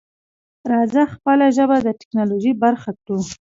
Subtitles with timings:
[0.71, 3.19] راځه خپله ژبه د ټکنالوژۍ برخه کړو.